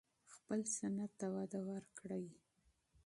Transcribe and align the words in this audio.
خپل 0.35 0.59
صنعت 0.77 1.11
ته 1.19 1.27
وده 1.35 1.59
ورکړئ. 1.69 2.25